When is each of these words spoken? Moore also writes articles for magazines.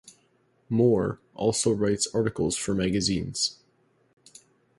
Moore 0.67 1.19
also 1.35 1.71
writes 1.71 2.07
articles 2.11 2.57
for 2.57 2.73
magazines. 2.73 3.59